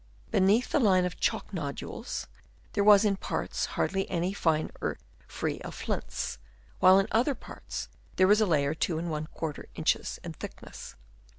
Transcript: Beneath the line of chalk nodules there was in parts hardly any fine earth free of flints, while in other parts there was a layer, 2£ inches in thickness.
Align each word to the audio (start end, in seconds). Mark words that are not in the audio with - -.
Beneath 0.31 0.71
the 0.71 0.79
line 0.79 1.05
of 1.05 1.19
chalk 1.19 1.53
nodules 1.53 2.25
there 2.73 2.83
was 2.83 3.05
in 3.05 3.17
parts 3.17 3.67
hardly 3.77 4.09
any 4.09 4.33
fine 4.33 4.71
earth 4.81 5.03
free 5.27 5.59
of 5.59 5.75
flints, 5.75 6.39
while 6.79 6.97
in 6.97 7.05
other 7.11 7.35
parts 7.35 7.87
there 8.15 8.25
was 8.27 8.41
a 8.41 8.47
layer, 8.47 8.73
2£ 8.73 9.63
inches 9.75 10.19
in 10.23 10.33
thickness. 10.33 10.95